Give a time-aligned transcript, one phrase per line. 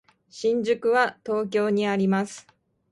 [0.31, 2.47] 新宿は東京にあります。